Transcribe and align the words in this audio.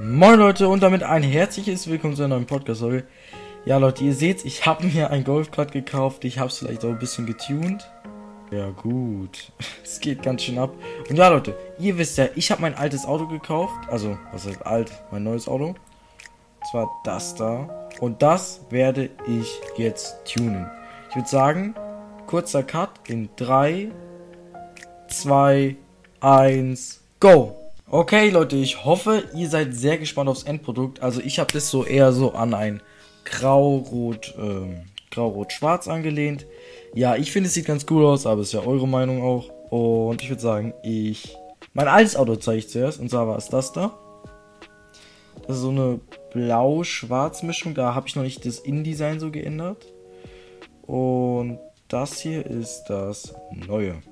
Moin 0.00 0.40
Leute 0.40 0.68
und 0.68 0.82
damit 0.82 1.04
ein 1.04 1.22
herzliches 1.22 1.88
Willkommen 1.88 2.16
zu 2.16 2.24
einer 2.24 2.34
neuen 2.34 2.46
Podcast-Folge. 2.46 3.04
Ja 3.64 3.78
Leute, 3.78 4.02
ihr 4.02 4.12
seht, 4.12 4.44
ich 4.44 4.66
habe 4.66 4.86
mir 4.86 5.10
ein 5.10 5.22
Golfkart 5.22 5.70
gekauft. 5.70 6.24
Ich 6.24 6.38
habe 6.40 6.48
es 6.48 6.58
vielleicht 6.58 6.84
auch 6.84 6.88
ein 6.88 6.98
bisschen 6.98 7.26
getuned. 7.26 7.88
Ja 8.50 8.70
gut, 8.70 9.52
es 9.84 10.00
geht 10.00 10.22
ganz 10.22 10.42
schön 10.42 10.58
ab. 10.58 10.74
Und 11.08 11.16
ja 11.16 11.28
Leute, 11.28 11.56
ihr 11.78 11.96
wisst 11.96 12.18
ja, 12.18 12.26
ich 12.34 12.50
habe 12.50 12.62
mein 12.62 12.74
altes 12.74 13.06
Auto 13.06 13.28
gekauft. 13.28 13.74
Also, 13.88 14.18
was 14.32 14.46
heißt 14.46 14.66
alt? 14.66 14.90
Mein 15.12 15.22
neues 15.22 15.46
Auto. 15.46 15.66
Und 15.66 16.66
zwar 16.70 16.90
das 17.04 17.36
da. 17.36 17.88
Und 18.00 18.20
das 18.20 18.62
werde 18.70 19.10
ich 19.28 19.60
jetzt 19.76 20.16
tunen. 20.24 20.68
Ich 21.08 21.16
würde 21.16 21.28
sagen, 21.28 21.74
kurzer 22.26 22.64
Cut 22.64 22.90
in 23.06 23.28
3, 23.36 23.92
2, 25.08 25.76
1, 26.20 27.00
go! 27.20 27.63
Okay, 27.90 28.30
Leute, 28.30 28.56
ich 28.56 28.84
hoffe, 28.86 29.24
ihr 29.34 29.48
seid 29.48 29.74
sehr 29.74 29.98
gespannt 29.98 30.30
aufs 30.30 30.44
Endprodukt. 30.44 31.02
Also 31.02 31.20
ich 31.20 31.38
habe 31.38 31.52
das 31.52 31.68
so 31.68 31.84
eher 31.84 32.12
so 32.12 32.32
an 32.32 32.54
ein 32.54 32.82
Grau-Rot, 33.24 34.34
ähm, 34.38 34.86
Grau-Rot-Schwarz 35.10 35.86
angelehnt. 35.86 36.46
Ja, 36.94 37.14
ich 37.16 37.30
finde, 37.30 37.48
es 37.48 37.54
sieht 37.54 37.66
ganz 37.66 37.84
cool 37.90 38.06
aus, 38.06 38.26
aber 38.26 38.40
ist 38.40 38.54
ja 38.54 38.60
eure 38.60 38.88
Meinung 38.88 39.22
auch. 39.22 39.50
Und 39.70 40.22
ich 40.22 40.30
würde 40.30 40.42
sagen, 40.42 40.72
ich... 40.82 41.36
Mein 41.74 41.88
altes 41.88 42.16
Auto 42.16 42.36
zeige 42.36 42.58
ich 42.58 42.68
zuerst, 42.68 43.00
und 43.00 43.10
zwar 43.10 43.26
war 43.26 43.36
es 43.36 43.48
das 43.48 43.72
da. 43.72 43.98
Das 45.46 45.56
ist 45.56 45.62
so 45.62 45.70
eine 45.70 46.00
Blau-Schwarz-Mischung, 46.32 47.74
da 47.74 47.94
habe 47.94 48.08
ich 48.08 48.16
noch 48.16 48.22
nicht 48.22 48.46
das 48.46 48.60
InDesign 48.60 49.20
so 49.20 49.30
geändert. 49.30 49.92
Und 50.82 51.58
das 51.88 52.18
hier 52.20 52.46
ist 52.46 52.84
das 52.88 53.34
Neue. 53.66 54.02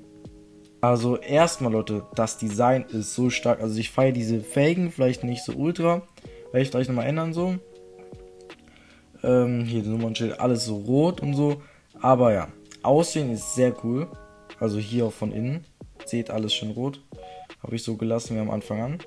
Also 0.83 1.17
erstmal, 1.17 1.71
Leute, 1.71 2.03
das 2.17 2.39
Design 2.39 2.85
ist 2.89 3.15
so 3.15 3.31
stark. 3.31 3.61
Also 3.61 3.79
ich 3.79 3.93
feiere 3.93 4.11
diese 4.11 4.41
Felgen 4.41 4.91
vielleicht 4.91 5.23
nicht 5.23 5.45
so 5.45 5.53
ultra. 5.53 6.03
Werde 6.51 6.65
ich 6.65 6.73
gleich 6.73 6.89
nochmal 6.89 7.07
ändern 7.07 7.33
so. 7.33 7.55
Ähm, 9.23 9.65
hier 9.65 9.85
Nummernschild, 9.85 10.41
alles 10.41 10.65
so 10.65 10.75
rot 10.75 11.21
und 11.21 11.35
so. 11.35 11.63
Aber 12.01 12.33
ja, 12.33 12.49
Aussehen 12.83 13.31
ist 13.31 13.55
sehr 13.55 13.73
cool. 13.85 14.09
Also 14.59 14.81
hier 14.81 15.07
auch 15.07 15.13
von 15.13 15.31
innen. 15.31 15.65
Seht 16.05 16.31
alles 16.31 16.53
schön 16.53 16.73
rot. 16.73 17.01
Habe 17.63 17.77
ich 17.77 17.85
so 17.85 17.97
gelassen 17.97 18.35
wie 18.35 18.41
am 18.41 18.51
Anfang 18.51 18.83
an. 18.83 18.99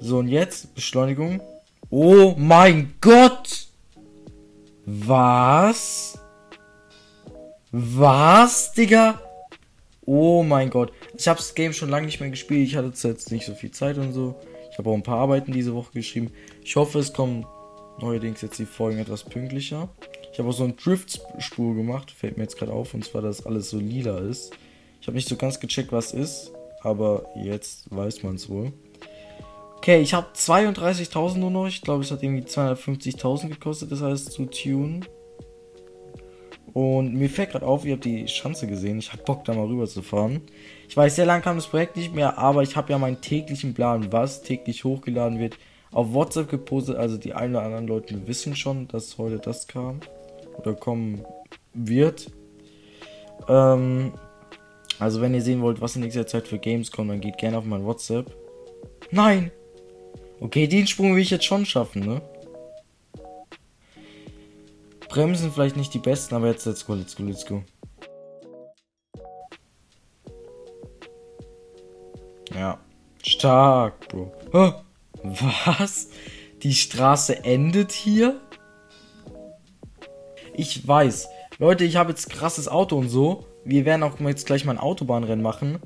So, 0.00 0.18
und 0.18 0.28
jetzt 0.28 0.74
Beschleunigung. 0.74 1.40
Oh 1.88 2.34
mein 2.36 2.92
Gott! 3.00 3.68
Was? 4.84 6.18
Was, 7.72 8.72
Digga? 8.74 9.23
Oh 10.06 10.42
mein 10.42 10.70
Gott. 10.70 10.92
Ich 11.16 11.28
habe 11.28 11.38
das 11.38 11.54
Game 11.54 11.72
schon 11.72 11.88
lange 11.88 12.06
nicht 12.06 12.20
mehr 12.20 12.30
gespielt. 12.30 12.68
Ich 12.68 12.76
hatte 12.76 12.92
jetzt 13.08 13.30
nicht 13.30 13.46
so 13.46 13.54
viel 13.54 13.70
Zeit 13.70 13.98
und 13.98 14.12
so. 14.12 14.34
Ich 14.70 14.78
habe 14.78 14.90
auch 14.90 14.94
ein 14.94 15.02
paar 15.02 15.18
Arbeiten 15.18 15.52
diese 15.52 15.74
Woche 15.74 15.92
geschrieben. 15.92 16.32
Ich 16.62 16.76
hoffe, 16.76 16.98
es 16.98 17.12
kommen 17.12 17.46
neuerdings 18.00 18.42
jetzt 18.42 18.58
die 18.58 18.66
Folgen 18.66 18.98
etwas 18.98 19.24
pünktlicher. 19.24 19.88
Ich 20.32 20.38
habe 20.38 20.48
auch 20.48 20.52
so 20.52 20.64
eine 20.64 20.72
Drift-Spur 20.72 21.74
gemacht. 21.74 22.10
Fällt 22.10 22.36
mir 22.36 22.42
jetzt 22.42 22.58
gerade 22.58 22.72
auf. 22.72 22.92
Und 22.92 23.04
zwar, 23.04 23.22
dass 23.22 23.46
alles 23.46 23.70
so 23.70 23.78
lila 23.78 24.18
ist. 24.18 24.52
Ich 25.00 25.06
habe 25.06 25.16
nicht 25.16 25.28
so 25.28 25.36
ganz 25.36 25.60
gecheckt, 25.60 25.92
was 25.92 26.12
ist. 26.12 26.52
Aber 26.82 27.24
jetzt 27.36 27.86
weiß 27.94 28.22
man 28.24 28.34
es 28.34 28.48
wohl. 28.48 28.72
Okay, 29.76 30.00
ich 30.00 30.12
habe 30.12 30.26
32.000 30.34 31.38
nur 31.38 31.50
noch. 31.50 31.66
Ich 31.66 31.82
glaube, 31.82 32.02
es 32.02 32.10
hat 32.10 32.22
irgendwie 32.22 32.42
250.000 32.42 33.48
gekostet. 33.48 33.92
Das 33.92 34.02
heißt, 34.02 34.32
zu 34.32 34.46
tun. 34.46 35.04
Und 36.74 37.14
mir 37.14 37.30
fällt 37.30 37.52
gerade 37.52 37.64
auf, 37.64 37.84
ihr 37.84 37.94
habt 37.94 38.04
die 38.04 38.24
Chance 38.24 38.66
gesehen. 38.66 38.98
Ich 38.98 39.12
habe 39.12 39.22
Bock, 39.22 39.44
da 39.44 39.54
mal 39.54 39.66
rüber 39.66 39.86
zu 39.86 40.02
fahren. 40.02 40.40
Ich 40.88 40.96
weiß, 40.96 41.14
sehr 41.14 41.24
lang 41.24 41.40
kam 41.40 41.54
das 41.54 41.68
Projekt 41.68 41.96
nicht 41.96 42.12
mehr, 42.12 42.36
aber 42.36 42.62
ich 42.62 42.74
habe 42.74 42.92
ja 42.92 42.98
meinen 42.98 43.20
täglichen 43.20 43.74
Plan, 43.74 44.12
was 44.12 44.42
täglich 44.42 44.82
hochgeladen 44.82 45.38
wird, 45.38 45.56
auf 45.92 46.12
WhatsApp 46.12 46.50
gepostet. 46.50 46.96
Also 46.96 47.16
die 47.16 47.32
einen 47.32 47.54
oder 47.54 47.64
anderen 47.64 47.86
Leute 47.86 48.26
wissen 48.26 48.56
schon, 48.56 48.88
dass 48.88 49.18
heute 49.18 49.38
das 49.38 49.68
kam 49.68 50.00
oder 50.58 50.74
kommen 50.74 51.24
wird. 51.74 52.32
Ähm, 53.48 54.12
also 54.98 55.20
wenn 55.20 55.32
ihr 55.32 55.42
sehen 55.42 55.62
wollt, 55.62 55.80
was 55.80 55.94
in 55.94 56.02
nächster 56.02 56.26
Zeit 56.26 56.48
für 56.48 56.58
Games 56.58 56.90
kommen, 56.90 57.08
dann 57.08 57.20
geht 57.20 57.38
gerne 57.38 57.56
auf 57.56 57.64
mein 57.64 57.84
WhatsApp. 57.84 58.34
Nein! 59.12 59.52
Okay, 60.40 60.66
den 60.66 60.88
Sprung 60.88 61.14
will 61.14 61.22
ich 61.22 61.30
jetzt 61.30 61.44
schon 61.44 61.64
schaffen, 61.64 62.04
ne? 62.04 62.20
Bremsen 65.14 65.52
vielleicht 65.52 65.76
nicht 65.76 65.94
die 65.94 66.00
besten, 66.00 66.34
aber 66.34 66.48
jetzt 66.48 66.66
let's 66.66 66.84
go, 66.84 66.94
let's 66.94 67.14
go, 67.14 67.22
let's 67.22 67.46
go. 67.46 67.62
Ja. 72.52 72.80
Stark, 73.24 74.08
Bro. 74.08 74.32
Was? 75.22 76.08
Die 76.64 76.74
Straße 76.74 77.44
endet 77.44 77.92
hier? 77.92 78.40
Ich 80.52 80.86
weiß. 80.86 81.28
Leute, 81.60 81.84
ich 81.84 81.94
habe 81.94 82.10
jetzt 82.10 82.28
krasses 82.30 82.66
Auto 82.66 82.98
und 82.98 83.08
so. 83.08 83.46
Wir 83.64 83.84
werden 83.84 84.02
auch 84.02 84.18
jetzt 84.18 84.46
gleich 84.46 84.64
mal 84.64 84.72
ein 84.72 84.78
Autobahnrennen 84.78 85.44
machen. 85.44 85.78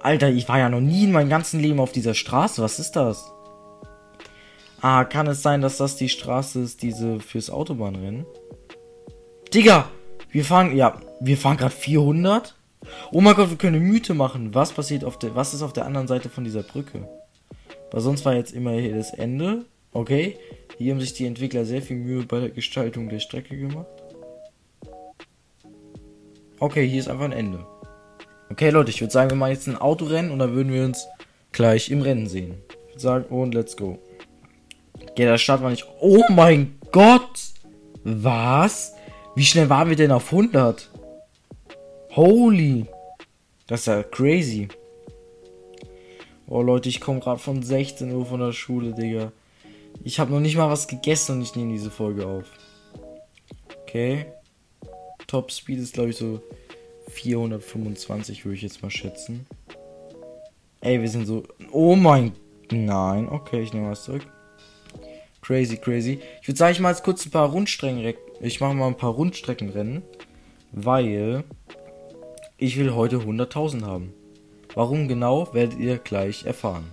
Alter, 0.00 0.28
ich 0.30 0.48
war 0.48 0.58
ja 0.58 0.68
noch 0.68 0.80
nie 0.80 1.04
in 1.04 1.12
meinem 1.12 1.30
ganzen 1.30 1.60
Leben 1.60 1.78
auf 1.78 1.92
dieser 1.92 2.14
Straße. 2.14 2.60
Was 2.60 2.80
ist 2.80 2.96
das? 2.96 3.32
Ah, 4.80 5.04
kann 5.04 5.28
es 5.28 5.40
sein, 5.40 5.60
dass 5.60 5.76
das 5.76 5.94
die 5.94 6.08
Straße 6.08 6.60
ist, 6.60 6.82
diese 6.82 7.20
fürs 7.20 7.48
Autobahnrennen? 7.48 8.26
Digga, 9.52 9.90
wir 10.30 10.46
fahren, 10.46 10.74
ja, 10.74 10.98
wir 11.20 11.36
fahren 11.36 11.58
gerade 11.58 11.74
400. 11.74 12.54
Oh 13.12 13.20
mein 13.20 13.34
Gott, 13.34 13.50
wir 13.50 13.58
können 13.58 13.76
eine 13.76 13.84
Mythe 13.84 14.14
machen. 14.14 14.54
Was 14.54 14.72
passiert 14.72 15.04
auf 15.04 15.18
der, 15.18 15.34
was 15.34 15.52
ist 15.52 15.60
auf 15.60 15.74
der 15.74 15.84
anderen 15.84 16.08
Seite 16.08 16.30
von 16.30 16.42
dieser 16.42 16.62
Brücke? 16.62 17.06
Weil 17.90 18.00
sonst 18.00 18.24
war 18.24 18.34
jetzt 18.34 18.54
immer 18.54 18.72
hier 18.72 18.96
das 18.96 19.12
Ende. 19.12 19.66
Okay. 19.92 20.38
Hier 20.78 20.94
haben 20.94 21.00
sich 21.00 21.12
die 21.12 21.26
Entwickler 21.26 21.66
sehr 21.66 21.82
viel 21.82 21.96
Mühe 21.96 22.24
bei 22.24 22.40
der 22.40 22.48
Gestaltung 22.48 23.10
der 23.10 23.18
Strecke 23.18 23.56
gemacht. 23.56 23.86
Okay, 26.58 26.88
hier 26.88 27.00
ist 27.00 27.08
einfach 27.08 27.26
ein 27.26 27.32
Ende. 27.32 27.66
Okay, 28.50 28.70
Leute, 28.70 28.90
ich 28.90 29.02
würde 29.02 29.12
sagen, 29.12 29.30
wir 29.30 29.36
machen 29.36 29.52
jetzt 29.52 29.68
ein 29.68 29.76
Autorennen 29.76 30.30
und 30.30 30.38
dann 30.38 30.54
würden 30.54 30.72
wir 30.72 30.84
uns 30.84 31.06
gleich 31.52 31.90
im 31.90 32.00
Rennen 32.00 32.26
sehen. 32.26 32.54
Ich 32.70 32.92
würde 32.94 33.00
sagen, 33.00 33.24
und 33.26 33.52
let's 33.54 33.76
go. 33.76 33.98
Okay, 35.10 35.24
der 35.24 35.36
Start 35.36 35.62
war 35.62 35.68
nicht. 35.68 35.86
Oh 36.00 36.22
mein 36.30 36.78
Gott! 36.90 37.38
Was? 38.04 38.94
Wie 39.34 39.44
schnell 39.44 39.70
waren 39.70 39.88
wir 39.88 39.96
denn 39.96 40.12
auf 40.12 40.32
100? 40.32 40.90
Holy. 42.14 42.86
Das 43.66 43.80
ist 43.80 43.86
ja 43.86 44.02
crazy. 44.02 44.68
Oh 46.46 46.60
Leute, 46.60 46.90
ich 46.90 47.00
komme 47.00 47.20
gerade 47.20 47.38
von 47.38 47.62
16 47.62 48.12
Uhr 48.12 48.26
von 48.26 48.40
der 48.40 48.52
Schule, 48.52 48.92
Digga. 48.92 49.32
Ich 50.04 50.20
habe 50.20 50.32
noch 50.32 50.40
nicht 50.40 50.56
mal 50.56 50.68
was 50.68 50.86
gegessen 50.86 51.36
und 51.36 51.42
ich 51.42 51.56
nehme 51.56 51.72
diese 51.72 51.90
Folge 51.90 52.26
auf. 52.26 52.44
Okay. 53.82 54.26
Top 55.26 55.50
Speed 55.50 55.78
ist, 55.78 55.94
glaube 55.94 56.10
ich, 56.10 56.16
so 56.16 56.42
425, 57.08 58.44
würde 58.44 58.56
ich 58.56 58.62
jetzt 58.62 58.82
mal 58.82 58.90
schätzen. 58.90 59.46
Ey, 60.82 61.00
wir 61.00 61.08
sind 61.08 61.26
so. 61.26 61.44
Oh 61.70 61.94
mein. 61.94 62.32
Nein, 62.70 63.28
okay, 63.28 63.62
ich 63.62 63.72
nehme 63.72 63.90
was 63.90 64.04
zurück. 64.04 64.26
Crazy, 65.40 65.76
crazy. 65.76 66.20
Ich 66.40 66.48
würde 66.48 66.58
sagen, 66.58 66.72
ich 66.72 66.80
mache 66.80 66.92
jetzt 66.92 67.04
kurz 67.04 67.24
ein 67.24 67.30
paar 67.30 67.50
Rundstrecken. 67.50 68.02
Ich 68.44 68.60
mache 68.60 68.74
mal 68.74 68.88
ein 68.88 68.96
paar 68.96 69.12
Rundstreckenrennen. 69.12 70.02
Weil 70.72 71.44
ich 72.56 72.76
will 72.78 72.94
heute 72.94 73.18
100.000 73.18 73.84
haben. 73.84 74.12
Warum 74.74 75.06
genau, 75.06 75.52
werdet 75.52 75.78
ihr 75.78 75.98
gleich 75.98 76.44
erfahren. 76.44 76.90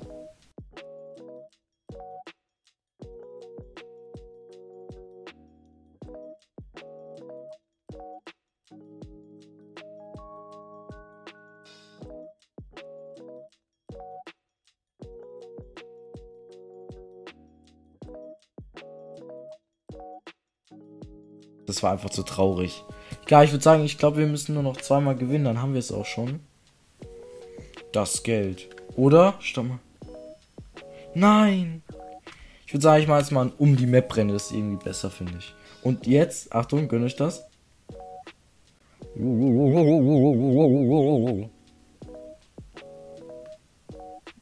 Das 21.70 21.84
war 21.84 21.92
einfach 21.92 22.10
zu 22.10 22.24
traurig. 22.24 22.84
Ja, 23.28 23.44
ich 23.44 23.52
würde 23.52 23.64
sagen, 23.64 23.86
ich 23.86 24.00
glaube, 24.00 24.18
wir 24.18 24.26
müssen 24.26 24.56
nur 24.56 24.64
noch 24.64 24.78
zweimal 24.78 25.16
gewinnen, 25.16 25.46
dann 25.46 25.62
haben 25.62 25.74
wir 25.74 25.80
es 25.80 25.92
auch 25.92 26.08
schon. 26.08 26.40
Das 27.92 28.24
Geld. 28.24 28.70
Oder? 28.96 29.36
Stopp 29.40 29.68
mal. 29.68 29.80
Nein! 31.14 31.84
Ich 32.66 32.74
würde 32.74 32.82
sagen, 32.82 33.04
ich 33.04 33.08
mache 33.08 33.20
jetzt 33.20 33.32
mal 33.32 33.46
ein 33.46 33.54
um 33.60 33.76
die 33.78 33.86
Map 33.86 34.18
rennen, 34.18 34.32
das 34.32 34.46
ist 34.46 34.54
irgendwie 34.54 34.84
besser, 34.84 35.12
finde 35.12 35.34
ich. 35.38 35.54
Und 35.84 36.08
jetzt, 36.08 36.52
Achtung, 36.56 36.88
gönn 36.88 37.04
euch 37.04 37.16
das. 37.16 37.46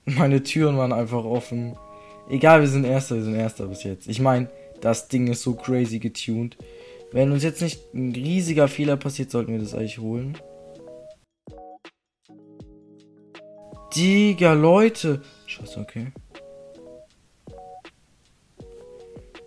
Meine 0.06 0.44
Türen 0.44 0.78
waren 0.78 0.94
einfach 0.94 1.26
offen. 1.26 1.76
Egal, 2.30 2.62
wir 2.62 2.70
sind 2.70 2.86
Erster, 2.86 3.16
wir 3.18 3.24
sind 3.24 3.36
Erster 3.36 3.66
bis 3.66 3.84
jetzt. 3.84 4.08
Ich 4.08 4.22
meine, 4.22 4.50
das 4.80 5.10
Ding 5.10 5.28
ist 5.28 5.42
so 5.42 5.56
crazy 5.56 6.00
getuned. 6.00 6.56
Wenn 7.12 7.32
uns 7.32 7.44
jetzt 7.44 7.62
nicht 7.62 7.94
ein 7.94 8.12
riesiger 8.12 8.68
Fehler 8.68 8.98
passiert, 8.98 9.32
sollten 9.32 9.54
wir 9.54 9.60
das 9.60 9.74
eigentlich 9.74 10.00
holen. 10.00 10.38
Digga, 13.96 14.54
Leute. 14.54 15.22
Scheiße, 15.46 15.80
okay. 15.80 16.12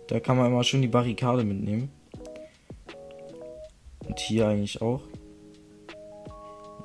Da 0.07 0.19
kann 0.19 0.37
man 0.37 0.47
immer 0.47 0.63
schön 0.63 0.81
die 0.81 0.87
Barrikade 0.87 1.43
mitnehmen. 1.43 1.89
Und 4.05 4.19
hier 4.19 4.47
eigentlich 4.47 4.81
auch. 4.81 5.03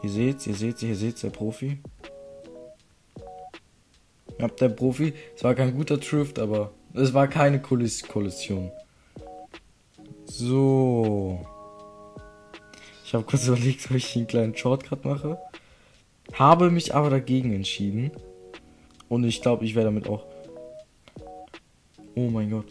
Ihr 0.03 0.11
seht's, 0.11 0.47
ihr 0.47 0.55
seht's, 0.55 0.83
ihr 0.83 0.95
seht's, 0.95 1.23
der 1.23 1.31
Profi. 1.31 1.79
Ihr 4.39 4.45
habt 4.45 4.61
der 4.61 4.69
Profi. 4.69 5.15
Es 5.35 5.43
war 5.43 5.55
kein 5.55 5.75
guter 5.75 5.97
Drift, 5.97 6.39
aber 6.39 6.73
es 6.95 7.15
war 7.15 7.27
keine 7.27 7.61
Kollis 7.61 8.07
Kollision. 8.07 8.71
So. 10.39 11.41
Ich 13.07 13.15
habe 13.15 13.25
kurz 13.25 13.47
überlegt, 13.47 13.87
ob 13.89 13.97
ich 13.97 14.15
einen 14.17 14.27
kleinen 14.27 14.55
Shortcut 14.55 15.03
mache. 15.03 15.39
Habe 16.35 16.71
mich 16.71 16.95
aber 16.95 17.09
dagegen 17.09 17.55
entschieden. 17.55 18.11
Und 19.09 19.25
ich 19.25 19.41
glaube, 19.41 19.65
ich 19.65 19.75
werde 19.75 19.89
damit 19.89 20.09
auch. 20.09 20.27
Oh 22.15 22.29
mein 22.29 22.51
Gott. 22.51 22.67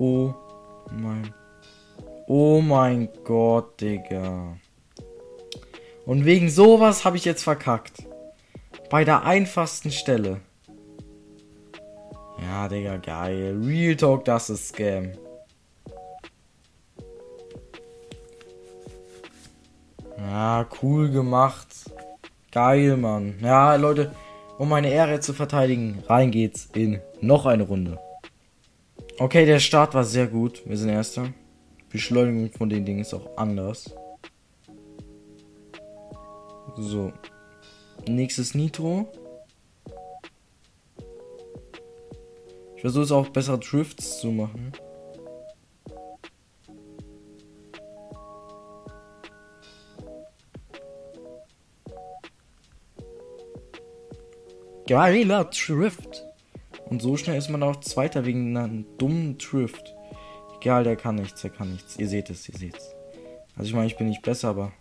Oh 0.00 0.34
mein. 0.90 1.32
Oh 2.26 2.60
mein 2.60 3.08
Gott, 3.22 3.80
Digga. 3.80 4.56
Und 6.06 6.24
wegen 6.24 6.48
sowas 6.48 7.04
habe 7.04 7.18
ich 7.18 7.24
jetzt 7.24 7.44
verkackt. 7.44 8.02
Bei 8.90 9.04
der 9.04 9.22
einfachsten 9.22 9.92
Stelle. 9.92 10.40
Ja, 12.42 12.66
Digga, 12.66 12.96
geil. 12.96 13.60
Real 13.62 13.94
Talk, 13.94 14.24
das 14.24 14.50
ist 14.50 14.68
Scam. 14.70 15.12
Ja, 20.36 20.68
cool 20.82 21.08
gemacht. 21.08 21.68
Geil, 22.52 22.98
Mann. 22.98 23.36
Ja, 23.40 23.74
Leute, 23.76 24.14
um 24.58 24.68
meine 24.68 24.90
Ehre 24.90 25.18
zu 25.20 25.32
verteidigen, 25.32 26.04
rein 26.08 26.30
geht's 26.30 26.68
in 26.74 27.00
noch 27.22 27.46
eine 27.46 27.62
Runde. 27.62 27.98
Okay, 29.18 29.46
der 29.46 29.60
Start 29.60 29.94
war 29.94 30.04
sehr 30.04 30.26
gut. 30.26 30.60
Wir 30.66 30.76
sind 30.76 30.90
Erster. 30.90 31.28
Beschleunigung 31.88 32.52
von 32.52 32.68
den 32.68 32.84
Dingen 32.84 33.00
ist 33.00 33.14
auch 33.14 33.34
anders. 33.38 33.94
So. 36.76 37.14
Nächstes 38.06 38.54
Nitro. 38.54 39.10
Ich 42.74 42.82
versuche 42.82 43.04
es 43.04 43.10
auch 43.10 43.30
bessere 43.30 43.58
Drifts 43.58 44.20
zu 44.20 44.30
machen. 44.32 44.72
Geiler 54.86 55.44
Drift. 55.44 56.24
Und 56.88 57.02
so 57.02 57.16
schnell 57.16 57.36
ist 57.36 57.50
man 57.50 57.62
auch 57.62 57.80
Zweiter 57.80 58.24
wegen 58.24 58.56
einem 58.56 58.86
dummen 58.98 59.38
Drift. 59.38 59.94
Egal, 60.60 60.84
der 60.84 60.96
kann 60.96 61.16
nichts, 61.16 61.42
der 61.42 61.50
kann 61.50 61.72
nichts. 61.72 61.96
Ihr 61.96 62.08
seht 62.08 62.30
es, 62.30 62.48
ihr 62.48 62.56
seht 62.56 62.76
es. 62.76 62.94
Also 63.56 63.68
ich 63.68 63.74
meine, 63.74 63.86
ich 63.86 63.96
bin 63.96 64.08
nicht 64.08 64.22
besser, 64.22 64.48
aber... 64.48 64.72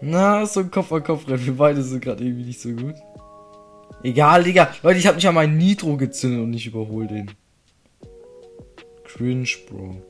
Na, 0.00 0.46
so 0.46 0.60
ein 0.60 0.70
Kopf 0.70 0.92
an 0.92 1.02
Kopf 1.02 1.28
rennen. 1.28 1.44
Wir 1.44 1.56
beide 1.56 1.82
sind 1.82 2.02
gerade 2.02 2.24
irgendwie 2.24 2.44
nicht 2.44 2.60
so 2.60 2.70
gut. 2.70 2.94
Egal, 4.02 4.44
Digga. 4.44 4.72
Leute, 4.82 4.98
ich 4.98 5.06
habe 5.06 5.16
nicht 5.16 5.28
an 5.28 5.34
meinen 5.34 5.58
Nitro 5.58 5.96
gezündet 5.96 6.40
und 6.40 6.50
nicht 6.50 6.66
überholt 6.66 7.10
den. 7.10 7.30
Cringe, 9.04 9.48
Bro. 9.68 10.00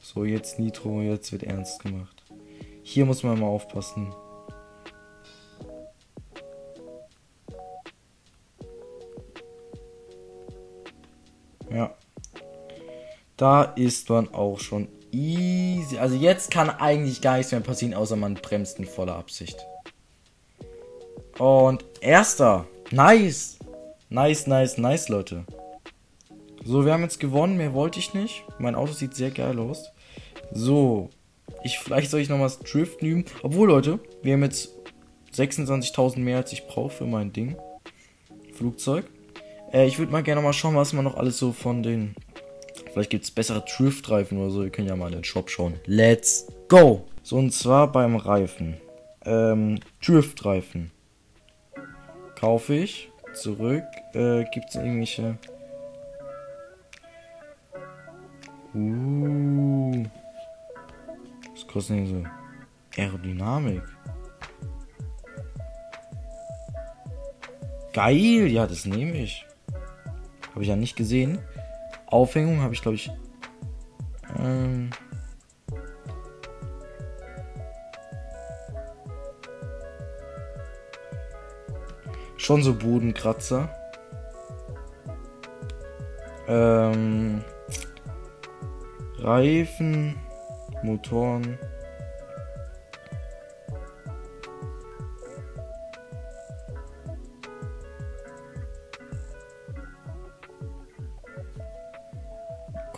So, 0.00 0.24
jetzt 0.24 0.58
Nitro, 0.58 1.02
jetzt 1.02 1.30
wird 1.30 1.44
ernst 1.44 1.82
gemacht. 1.82 2.24
Hier 2.82 3.04
muss 3.04 3.22
man 3.22 3.38
mal 3.38 3.46
aufpassen. 3.46 4.12
Ja. 11.72 11.94
Da 13.36 13.62
ist 13.62 14.08
man 14.08 14.32
auch 14.34 14.58
schon 14.58 14.88
easy. 15.12 15.98
Also 15.98 16.16
jetzt 16.16 16.50
kann 16.50 16.70
eigentlich 16.70 17.20
gar 17.20 17.36
nichts 17.36 17.52
mehr 17.52 17.60
passieren, 17.60 17.94
außer 17.94 18.16
man 18.16 18.34
bremst 18.34 18.78
in 18.78 18.84
voller 18.84 19.16
Absicht. 19.16 19.56
Und 21.38 21.84
erster. 22.00 22.66
Nice. 22.90 23.58
Nice, 24.10 24.46
nice, 24.46 24.78
nice, 24.78 25.08
Leute. 25.08 25.44
So, 26.64 26.84
wir 26.84 26.92
haben 26.92 27.02
jetzt 27.02 27.20
gewonnen. 27.20 27.56
Mehr 27.56 27.74
wollte 27.74 27.98
ich 27.98 28.14
nicht. 28.14 28.44
Mein 28.58 28.74
Auto 28.74 28.92
sieht 28.92 29.14
sehr 29.14 29.30
geil 29.30 29.58
aus. 29.58 29.92
So. 30.52 31.10
Ich, 31.62 31.78
vielleicht 31.78 32.10
soll 32.10 32.20
ich 32.20 32.28
noch 32.28 32.40
was 32.40 32.58
Driften 32.58 33.06
üben. 33.06 33.24
Obwohl, 33.42 33.68
Leute, 33.68 34.00
wir 34.22 34.34
haben 34.34 34.42
jetzt 34.42 34.70
26.000 35.34 36.18
mehr, 36.18 36.38
als 36.38 36.52
ich 36.52 36.66
brauche 36.66 36.90
für 36.90 37.06
mein 37.06 37.32
Ding. 37.32 37.56
Flugzeug. 38.52 39.06
Äh, 39.72 39.86
ich 39.86 39.98
würde 39.98 40.12
mal 40.12 40.22
gerne 40.22 40.40
mal 40.40 40.52
schauen, 40.52 40.76
was 40.76 40.92
man 40.92 41.04
noch 41.04 41.16
alles 41.16 41.38
so 41.38 41.52
von 41.52 41.82
den. 41.82 42.14
Vielleicht 42.92 43.10
gibt 43.10 43.24
es 43.24 43.30
bessere 43.30 43.64
Driftreifen 43.64 44.38
oder 44.38 44.50
so. 44.50 44.62
Ihr 44.62 44.70
könnt 44.70 44.88
ja 44.88 44.96
mal 44.96 45.08
in 45.08 45.18
den 45.18 45.24
Shop 45.24 45.50
schauen. 45.50 45.74
Let's 45.84 46.46
go! 46.68 47.06
So, 47.22 47.36
und 47.36 47.52
zwar 47.52 47.92
beim 47.92 48.16
Reifen. 48.16 48.76
Ähm, 49.24 49.80
Driftreifen. 50.04 50.90
Kaufe 52.36 52.74
ich. 52.74 53.10
Zurück. 53.34 53.84
Äh, 54.14 54.44
gibt 54.52 54.70
es 54.70 54.76
irgendwelche. 54.76 55.38
Uh. 58.74 60.04
Was 61.52 61.66
kostet 61.66 61.96
denn 61.96 62.06
so? 62.06 62.24
Aerodynamik. 62.96 63.82
Geil, 67.92 68.46
ja, 68.46 68.66
das 68.66 68.84
nehme 68.84 69.18
ich. 69.18 69.47
Habe 70.58 70.64
ich 70.64 70.70
ja 70.70 70.74
nicht 70.74 70.96
gesehen. 70.96 71.38
Aufhängung 72.06 72.62
habe 72.62 72.74
ich, 72.74 72.82
glaube 72.82 72.96
ich. 72.96 73.12
Ähm, 74.40 74.90
schon 82.36 82.64
so 82.64 82.74
Bodenkratzer. 82.74 83.70
Ähm, 86.48 87.44
Reifen, 89.18 90.16
Motoren. 90.82 91.56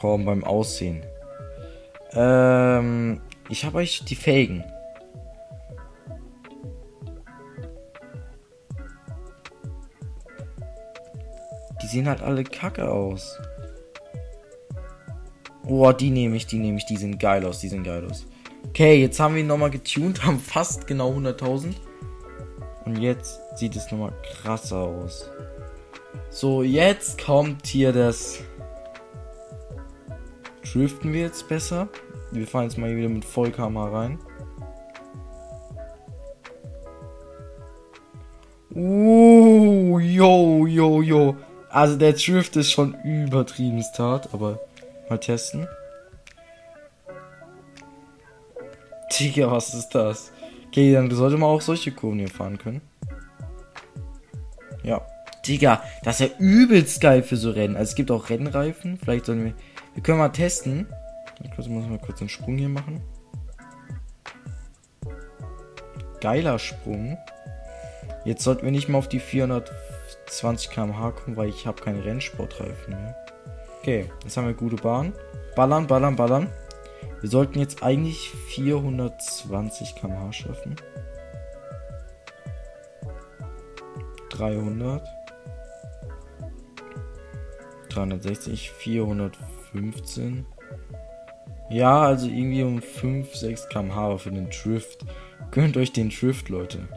Komm, 0.01 0.25
beim 0.25 0.45
Aussehen. 0.45 1.03
Ähm, 2.13 3.21
ich 3.49 3.65
habe 3.65 3.79
euch 3.79 4.05
die 4.05 4.15
Felgen. 4.15 4.65
Die 11.83 11.87
sehen 11.87 12.09
halt 12.09 12.23
alle 12.23 12.45
kacke 12.45 12.91
aus. 12.91 13.39
Oh, 15.67 15.93
die 15.93 16.11
nehme 16.11 16.37
ich, 16.37 16.47
die 16.47 16.59
nehme 16.59 16.79
ich. 16.79 16.87
Die 16.87 16.97
sind 16.97 17.21
geil 17.21 17.45
aus, 17.45 17.61
die 17.61 17.69
sind 17.69 17.85
geil 17.85 18.07
aus. 18.11 18.27
Okay, 18.69 19.01
jetzt 19.01 19.21
haben 19.21 19.35
wir 19.35 19.43
ihn 19.43 19.47
nochmal 19.47 19.71
getuned, 19.71 20.25
haben 20.25 20.39
fast 20.39 20.87
genau 20.87 21.13
100.000. 21.13 21.75
Und 22.87 22.97
jetzt 22.99 23.41
sieht 23.57 23.77
es 23.77 23.91
nochmal 23.91 24.13
krasser 24.23 24.79
aus. 24.79 25.31
So, 26.31 26.63
jetzt 26.63 27.23
kommt 27.23 27.67
hier 27.67 27.93
das 27.93 28.41
driften 30.73 31.13
wir 31.13 31.23
jetzt 31.23 31.49
besser. 31.49 31.89
Wir 32.33 32.47
fahren 32.47 32.65
jetzt 32.65 32.79
mal 32.79 32.97
wieder 32.97 33.09
mit 33.09 33.25
Vollkammer 33.25 33.93
rein. 33.93 34.19
Uh, 38.73 39.99
yo, 39.99 40.67
yo, 40.67 41.03
yo. 41.03 41.37
Also 41.71 41.97
der 41.97 42.13
Drift 42.13 42.57
ist 42.57 42.71
schon 42.71 42.95
übertrieben 43.05 43.83
hart, 43.99 44.33
aber 44.33 44.61
mal 45.09 45.19
testen. 45.19 45.67
Digga, 49.19 49.51
was 49.51 49.75
ist 49.75 49.91
das? 49.91 50.33
Okay, 50.69 50.93
dann 50.93 51.11
sollte 51.11 51.37
man 51.37 51.49
auch 51.49 51.61
solche 51.61 51.91
Kurven 51.91 52.21
hier 52.21 52.29
fahren 52.29 52.59
können. 52.59 52.81
Ja. 54.85 55.05
Digga, 55.47 55.83
das 56.05 56.21
ist 56.21 56.31
ja 56.31 56.37
übelst 56.39 57.01
geil 57.01 57.23
für 57.23 57.37
so 57.37 57.51
Rennen. 57.51 57.75
Also 57.75 57.91
es 57.91 57.95
gibt 57.95 58.11
auch 58.11 58.31
Rennreifen. 58.31 58.99
Vielleicht 58.99 59.27
sollen 59.27 59.45
wir 59.45 59.55
wir 60.01 60.05
können 60.05 60.19
mal 60.19 60.31
testen. 60.31 60.87
Ich 61.43 61.55
muss 61.59 61.69
mal 61.69 61.99
kurz 61.99 62.21
einen 62.21 62.31
Sprung 62.31 62.57
hier 62.57 62.71
machen. 62.71 63.03
Geiler 66.23 66.59
Sprung. 66.59 67.19
Jetzt 68.25 68.43
sollten 68.43 68.65
wir 68.65 68.71
nicht 68.71 68.89
mal 68.89 68.97
auf 68.97 69.11
die 69.11 69.21
420 69.21 70.71
km/h 70.71 71.11
kommen, 71.11 71.37
weil 71.37 71.51
ich 71.51 71.67
habe 71.67 71.83
keine 71.83 72.03
Rennsportreifen 72.03 72.95
mehr. 72.95 73.15
Okay, 73.81 74.11
jetzt 74.25 74.39
haben 74.39 74.47
wir 74.47 74.55
gute 74.55 74.77
Bahn. 74.77 75.13
Ballern, 75.55 75.87
ballern, 75.87 76.17
ballern. 76.17 76.49
Wir 77.21 77.29
sollten 77.29 77.59
jetzt 77.59 77.83
eigentlich 77.83 78.31
420 78.31 79.97
km/h 79.97 80.33
schaffen. 80.33 80.77
300. 84.31 85.20
360, 87.91 88.71
415. 88.71 90.47
Ja, 91.71 92.03
also 92.03 92.27
irgendwie 92.27 92.63
um 92.63 92.83
5, 92.83 93.35
6 93.35 93.69
km/h 93.69 94.19
für 94.19 94.31
den 94.31 94.49
Drift. 94.51 95.05
Gönnt 95.51 95.77
euch 95.77 95.93
den 95.93 96.11
Drift, 96.11 96.49
Leute. 96.49 96.89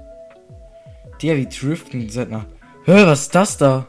Der 1.21 1.37
wie 1.37 1.47
driften 1.47 2.09
seit 2.09 2.29
nach. 2.29 2.45
Hör, 2.85 3.07
was 3.07 3.21
ist 3.21 3.35
das 3.35 3.57
da? 3.57 3.87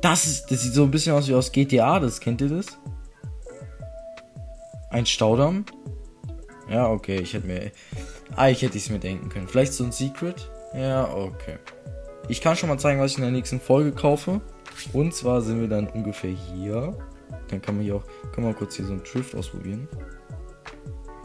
Das 0.00 0.26
ist, 0.26 0.50
das 0.50 0.62
sieht 0.62 0.72
so 0.72 0.84
ein 0.84 0.90
bisschen 0.90 1.14
aus 1.14 1.28
wie 1.28 1.34
aus 1.34 1.52
GTA, 1.52 2.00
das 2.00 2.20
kennt 2.20 2.40
ihr 2.40 2.48
das? 2.48 2.66
Ein 4.90 5.06
Staudamm? 5.06 5.64
Ja, 6.68 6.88
okay, 6.88 7.16
ich 7.16 7.34
hätte 7.34 7.46
mir. 7.46 7.72
Ah, 8.36 8.48
ich 8.48 8.62
hätte 8.62 8.78
es 8.78 8.88
mir 8.90 8.98
denken 8.98 9.28
können. 9.28 9.48
Vielleicht 9.48 9.72
so 9.72 9.84
ein 9.84 9.92
Secret? 9.92 10.48
Ja, 10.74 11.12
okay. 11.12 11.58
Ich 12.30 12.40
kann 12.40 12.54
schon 12.54 12.68
mal 12.68 12.78
zeigen, 12.78 13.00
was 13.00 13.10
ich 13.10 13.16
in 13.18 13.24
der 13.24 13.32
nächsten 13.32 13.58
Folge 13.58 13.90
kaufe. 13.90 14.40
Und 14.92 15.12
zwar 15.12 15.42
sind 15.42 15.60
wir 15.60 15.66
dann 15.66 15.88
ungefähr 15.88 16.30
hier. 16.30 16.96
Dann 17.48 17.60
kann 17.60 17.74
man 17.74 17.84
hier 17.84 17.96
auch. 17.96 18.04
Können 18.32 18.46
wir 18.46 18.54
kurz 18.54 18.76
hier 18.76 18.86
so 18.86 18.92
einen 18.92 19.02
Drift 19.02 19.34
ausprobieren. 19.34 19.88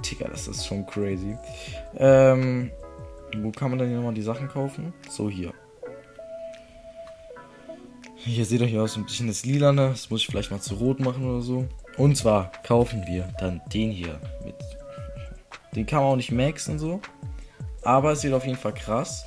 Digga, 0.03 0.27
das 0.27 0.47
ist 0.47 0.65
schon 0.65 0.83
crazy. 0.87 1.37
Ähm, 1.95 2.71
wo 3.37 3.51
kann 3.51 3.69
man 3.69 3.77
dann 3.77 3.87
hier 3.87 3.97
nochmal 3.97 4.15
die 4.15 4.23
Sachen 4.23 4.47
kaufen? 4.47 4.93
So, 5.07 5.29
hier. 5.29 5.53
Hier 8.15 8.43
seht 8.43 8.61
ihr 8.61 8.67
hier 8.67 8.81
aus 8.81 8.97
ein 8.97 9.05
bisschen 9.05 9.27
das 9.27 9.45
Lilane. 9.45 9.89
Das 9.89 10.09
muss 10.09 10.21
ich 10.21 10.27
vielleicht 10.27 10.49
mal 10.49 10.59
zu 10.59 10.73
rot 10.73 10.99
machen 10.99 11.23
oder 11.23 11.41
so. 11.41 11.67
Und 11.97 12.17
zwar 12.17 12.51
kaufen 12.65 13.05
wir 13.05 13.29
dann 13.37 13.61
den 13.71 13.91
hier 13.91 14.19
mit. 14.43 14.55
Den 15.75 15.85
kann 15.85 15.99
man 15.99 16.13
auch 16.13 16.15
nicht 16.15 16.31
maxen 16.31 16.79
so. 16.79 16.99
Aber 17.83 18.13
es 18.13 18.21
sieht 18.21 18.33
auf 18.33 18.45
jeden 18.47 18.57
Fall 18.57 18.73
krass. 18.73 19.25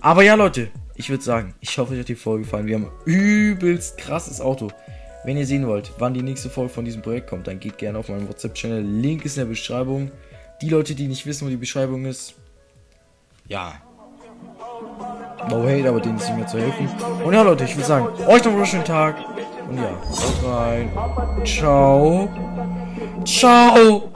Aber 0.00 0.22
ja, 0.22 0.34
Leute, 0.34 0.70
ich 1.00 1.08
würde 1.08 1.24
sagen, 1.24 1.54
ich 1.60 1.78
hoffe, 1.78 1.94
euch 1.94 2.00
hat 2.00 2.08
die 2.08 2.14
Folge 2.14 2.44
gefallen. 2.44 2.66
Wir 2.66 2.76
haben 2.76 2.84
ein 2.84 2.92
übelst 3.06 3.96
krasses 3.96 4.40
Auto. 4.40 4.68
Wenn 5.24 5.38
ihr 5.38 5.46
sehen 5.46 5.66
wollt, 5.66 5.92
wann 5.98 6.12
die 6.12 6.22
nächste 6.22 6.50
Folge 6.50 6.70
von 6.70 6.84
diesem 6.84 7.00
Projekt 7.00 7.28
kommt, 7.28 7.46
dann 7.46 7.58
geht 7.58 7.78
gerne 7.78 7.98
auf 7.98 8.10
meinen 8.10 8.28
WhatsApp-Channel. 8.28 8.82
Link 8.82 9.24
ist 9.24 9.38
in 9.38 9.44
der 9.44 9.48
Beschreibung. 9.48 10.10
Die 10.60 10.68
Leute, 10.68 10.94
die 10.94 11.08
nicht 11.08 11.24
wissen, 11.24 11.46
wo 11.46 11.50
die 11.50 11.56
Beschreibung 11.56 12.04
ist, 12.04 12.34
ja. 13.48 13.72
No 15.48 15.66
hate, 15.66 15.88
aber 15.88 16.00
denen 16.00 16.18
ist 16.18 16.28
nicht 16.28 16.36
mehr 16.36 16.46
zu 16.46 16.58
helfen. 16.58 16.86
Und 17.24 17.32
ja, 17.32 17.42
Leute, 17.42 17.64
ich 17.64 17.74
würde 17.74 17.86
sagen, 17.86 18.06
euch 18.26 18.44
noch 18.44 18.52
einen 18.52 18.66
schönen 18.66 18.84
Tag. 18.84 19.16
Und 19.68 19.78
ja, 19.78 19.90
haut 19.90 20.44
rein. 20.44 20.90
Ciao. 21.46 22.28
Ciao. 23.24 24.10